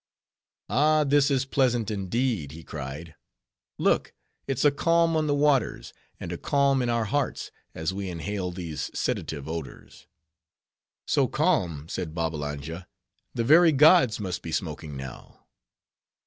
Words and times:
"Ah! 0.67 1.03
this 1.03 1.29
is 1.29 1.45
pleasant 1.45 1.91
indeed," 1.91 2.53
he 2.53 2.63
cried. 2.63 3.13
"Look, 3.77 4.13
it's 4.47 4.65
a 4.65 4.71
calm 4.71 5.15
on 5.15 5.27
the 5.27 5.35
waters, 5.35 5.93
and 6.19 6.31
a 6.31 6.39
calm 6.39 6.81
in 6.81 6.89
our 6.89 7.05
hearts, 7.05 7.51
as 7.75 7.93
we 7.93 8.09
inhale 8.09 8.49
these 8.49 8.89
sedative 8.97 9.47
odors." 9.47 10.07
"So 11.05 11.27
calm," 11.27 11.87
said 11.87 12.15
Babbalanja; 12.15 12.87
"the 13.35 13.43
very 13.43 13.71
gods 13.71 14.19
must 14.19 14.41
be 14.41 14.51
smoking 14.51 14.97
now." 14.97 15.45